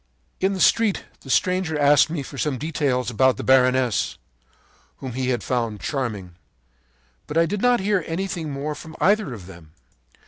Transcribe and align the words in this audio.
“In 0.39 0.53
the 0.53 0.59
street 0.59 1.05
the 1.19 1.29
stranger 1.29 1.77
asked 1.77 2.09
me 2.09 2.23
for 2.23 2.39
some 2.39 2.57
details 2.57 3.11
about 3.11 3.37
the 3.37 3.43
baroness, 3.43 4.17
whom 4.97 5.13
he 5.13 5.29
had 5.29 5.43
found 5.43 5.79
charming. 5.79 6.33
But 7.27 7.37
I 7.37 7.45
did 7.45 7.61
not 7.61 7.79
hear 7.81 8.03
anything 8.07 8.49
more 8.49 8.73
from 8.73 8.95
either 8.99 9.31
of 9.31 9.45
them. 9.45 9.73